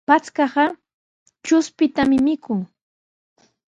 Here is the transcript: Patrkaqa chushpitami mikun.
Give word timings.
Patrkaqa 0.07 0.65
chushpitami 1.45 2.17
mikun. 2.25 2.59